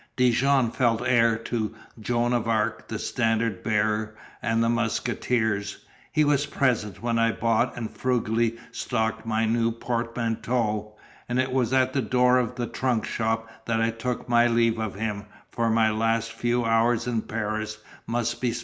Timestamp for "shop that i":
13.05-13.91